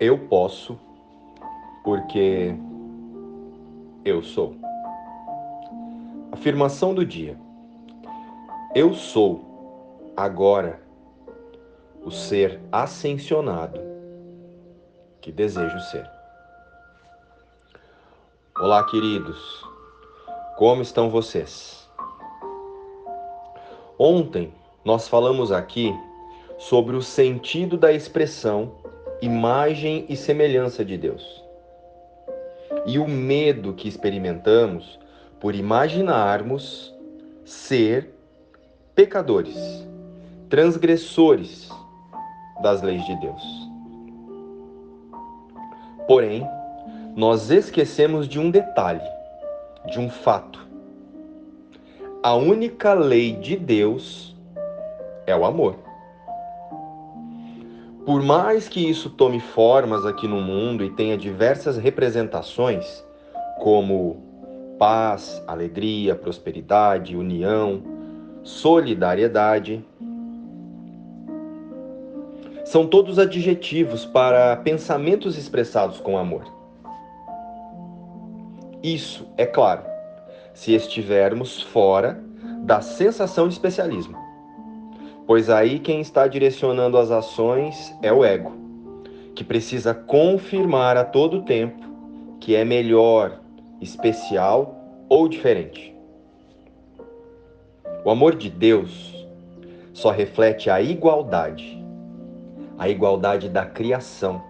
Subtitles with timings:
[0.00, 0.78] Eu posso
[1.84, 2.54] porque
[4.02, 4.56] eu sou.
[6.32, 7.38] Afirmação do dia.
[8.74, 9.44] Eu sou
[10.16, 10.80] agora
[12.02, 13.78] o ser ascensionado
[15.20, 16.10] que desejo ser.
[18.58, 19.62] Olá, queridos.
[20.56, 21.86] Como estão vocês?
[23.98, 25.94] Ontem nós falamos aqui
[26.58, 28.80] sobre o sentido da expressão
[29.20, 31.44] imagem e semelhança de Deus.
[32.86, 34.98] E o medo que experimentamos
[35.38, 36.94] por imaginarmos
[37.44, 38.14] ser
[38.94, 39.56] pecadores,
[40.48, 41.68] transgressores
[42.62, 43.42] das leis de Deus.
[46.06, 46.46] Porém,
[47.14, 49.06] nós esquecemos de um detalhe,
[49.90, 50.66] de um fato.
[52.22, 54.36] A única lei de Deus
[55.26, 55.89] é o amor.
[58.04, 63.04] Por mais que isso tome formas aqui no mundo e tenha diversas representações,
[63.58, 64.16] como
[64.78, 67.82] paz, alegria, prosperidade, união,
[68.42, 69.84] solidariedade.
[72.64, 76.44] São todos adjetivos para pensamentos expressados com amor.
[78.82, 79.82] Isso, é claro,
[80.54, 82.18] se estivermos fora
[82.62, 84.29] da sensação de especialismo.
[85.30, 88.50] Pois aí quem está direcionando as ações é o ego,
[89.32, 91.86] que precisa confirmar a todo tempo
[92.40, 93.38] que é melhor
[93.80, 94.74] especial
[95.08, 95.94] ou diferente.
[98.04, 99.24] O amor de Deus
[99.92, 101.80] só reflete a igualdade,
[102.76, 104.42] a igualdade da criação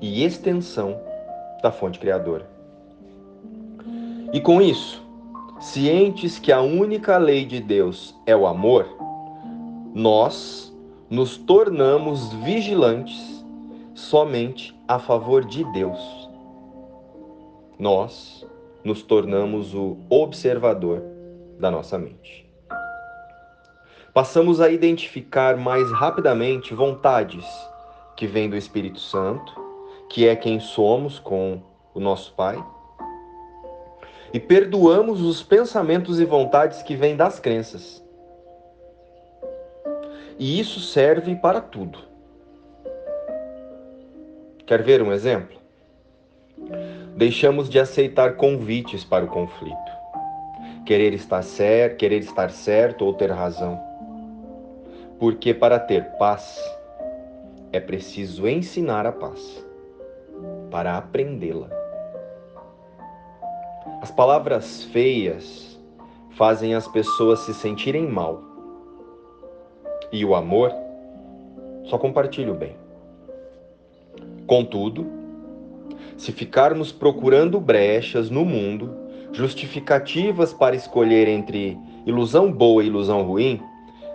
[0.00, 1.00] e extensão
[1.62, 2.50] da fonte criadora.
[4.32, 5.00] E com isso,
[5.60, 8.98] cientes que a única lei de Deus é o amor,
[9.94, 10.74] nós
[11.08, 13.44] nos tornamos vigilantes
[13.94, 16.30] somente a favor de Deus
[17.80, 18.46] nós
[18.84, 21.02] nos tornamos o observador
[21.58, 22.46] da nossa mente.
[24.12, 27.46] Passamos a identificar mais rapidamente vontades
[28.16, 29.58] que vêm do Espírito Santo,
[30.10, 31.62] que é quem somos com
[31.94, 32.62] o nosso Pai,
[34.32, 38.04] e perdoamos os pensamentos e vontades que vêm das crenças.
[40.40, 42.00] E isso serve para tudo.
[44.66, 45.60] Quer ver um exemplo?
[47.20, 49.92] deixamos de aceitar convites para o conflito.
[50.86, 53.78] Querer estar certo, querer estar certo ou ter razão.
[55.18, 56.58] Porque para ter paz
[57.72, 59.62] é preciso ensinar a paz
[60.70, 61.68] para aprendê-la.
[64.00, 65.78] As palavras feias
[66.38, 68.49] fazem as pessoas se sentirem mal.
[70.12, 70.72] E o amor
[71.84, 72.76] só compartilha o bem.
[74.46, 75.06] Contudo,
[76.16, 78.94] se ficarmos procurando brechas no mundo,
[79.32, 83.60] justificativas para escolher entre ilusão boa e ilusão ruim,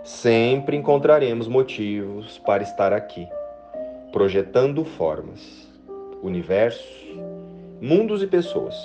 [0.04, 3.26] sempre encontraremos motivos para estar aqui,
[4.12, 5.68] projetando formas,
[6.22, 6.86] universos,
[7.80, 8.76] mundos e pessoas.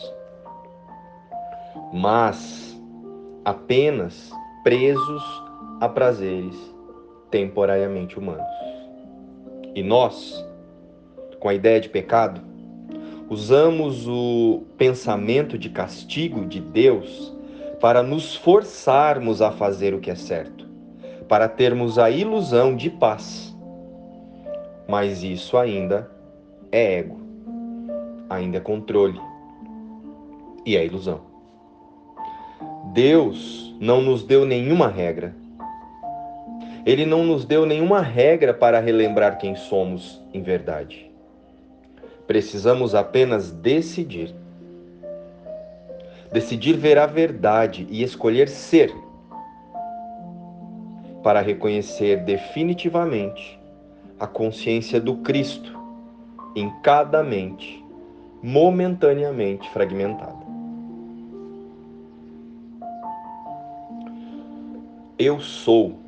[1.94, 2.80] Mas
[3.44, 4.32] apenas
[4.64, 5.44] presos
[5.80, 6.56] a prazeres
[7.32, 8.46] temporariamente humanos.
[9.74, 10.46] E nós,
[11.40, 12.42] com a ideia de pecado,
[13.30, 17.34] usamos o pensamento de castigo de Deus
[17.80, 20.68] para nos forçarmos a fazer o que é certo,
[21.28, 23.56] para termos a ilusão de paz.
[24.88, 26.12] Mas isso ainda
[26.72, 27.22] é ego,
[28.30, 29.20] ainda é controle
[30.66, 31.22] e é ilusão.
[32.94, 35.36] Deus não nos deu nenhuma regra.
[36.86, 41.12] Ele não nos deu nenhuma regra para relembrar quem somos em verdade.
[42.26, 44.34] Precisamos apenas decidir.
[46.32, 48.92] Decidir ver a verdade e escolher ser,
[51.22, 53.60] para reconhecer definitivamente
[54.20, 55.78] a consciência do Cristo
[56.56, 57.84] em cada mente
[58.42, 60.42] momentaneamente fragmentada.
[65.20, 66.00] Eu sou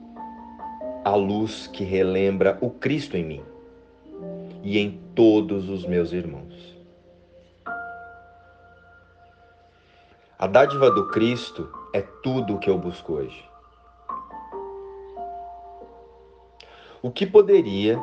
[1.04, 3.44] a luz que relembra o Cristo em mim
[4.64, 6.74] e em todos os meus irmãos.
[10.40, 13.44] A dádiva do Cristo é tudo o que eu busco hoje.
[17.02, 18.02] O que poderia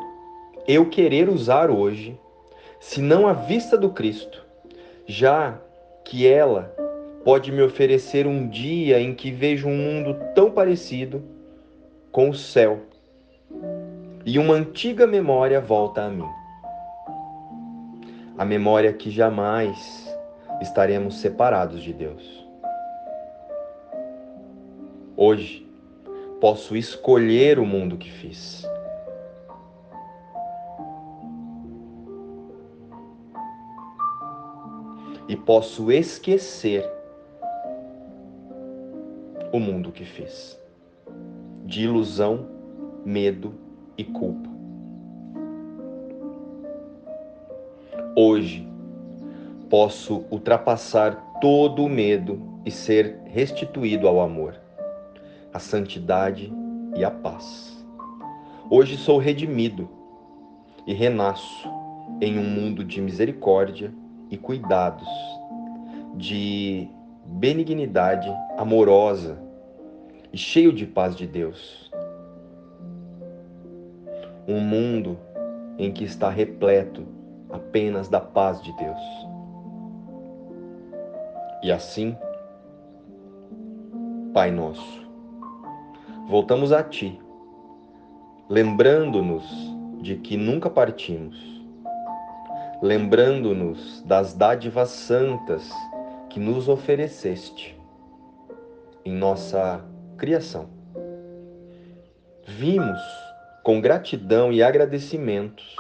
[0.69, 2.19] eu querer usar hoje,
[2.79, 4.45] se não a vista do Cristo,
[5.07, 5.59] já
[6.05, 6.75] que ela
[7.25, 11.23] pode me oferecer um dia em que vejo um mundo tão parecido
[12.13, 12.90] com o céu
[14.25, 16.29] e uma antiga memória volta a mim.
[18.37, 20.09] a memória que jamais
[20.63, 22.49] estaremos separados de Deus.
[25.15, 25.69] Hoje,
[26.41, 28.67] posso escolher o mundo que fiz.
[35.29, 36.91] E posso esquecer
[39.53, 40.59] o mundo que fiz
[41.67, 42.49] de ilusão,
[43.05, 43.70] medo
[44.01, 44.49] e culpa.
[48.17, 48.67] Hoje
[49.69, 54.59] posso ultrapassar todo o medo e ser restituído ao amor,
[55.53, 56.53] à santidade
[56.97, 57.85] e à paz.
[58.71, 59.89] Hoje sou redimido
[60.87, 61.69] e renasço
[62.21, 63.93] em um mundo de misericórdia
[64.31, 65.09] e cuidados,
[66.15, 66.89] de
[67.27, 69.39] benignidade amorosa
[70.33, 71.90] e cheio de paz de Deus.
[74.51, 75.17] Um mundo
[75.79, 77.07] em que está repleto
[77.49, 78.99] apenas da paz de Deus.
[81.63, 82.17] E assim,
[84.35, 85.07] Pai Nosso,
[86.29, 87.17] voltamos a Ti,
[88.49, 89.45] lembrando-nos
[90.03, 91.37] de que nunca partimos,
[92.83, 95.71] lembrando-nos das dádivas santas
[96.29, 97.79] que nos ofereceste
[99.05, 99.81] em nossa
[100.17, 100.67] criação.
[102.49, 103.30] Vimos
[103.63, 105.77] com gratidão e agradecimentos,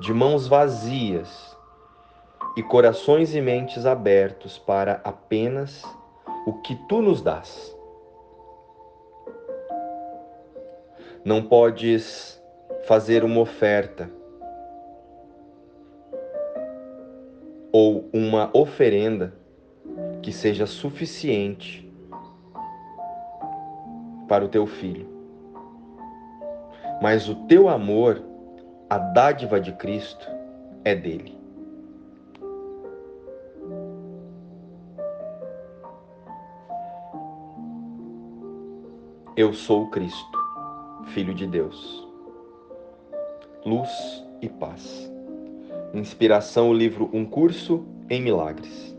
[0.00, 1.56] de mãos vazias
[2.56, 5.84] e corações e mentes abertos para apenas
[6.46, 7.76] o que tu nos dás.
[11.24, 12.42] Não podes
[12.86, 14.10] fazer uma oferta
[17.70, 19.34] ou uma oferenda
[20.22, 21.88] que seja suficiente
[24.26, 25.19] para o teu filho.
[27.00, 28.22] Mas o teu amor,
[28.88, 30.28] a dádiva de Cristo,
[30.84, 31.38] é dele.
[39.34, 40.38] Eu sou Cristo,
[41.14, 42.06] Filho de Deus.
[43.64, 43.90] Luz
[44.42, 45.10] e paz.
[45.94, 48.89] Inspiração, o livro Um Curso em Milagres.